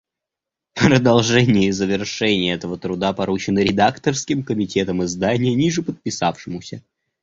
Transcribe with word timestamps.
Продолжение 0.73 1.67
и 1.67 1.71
завершение 1.71 2.55
этого 2.55 2.75
труда 2.79 3.13
поручено 3.13 3.59
редакторским 3.59 4.41
комитетом 4.41 5.03
издания 5.03 5.53
нижеподписавшемуся. 5.53 6.81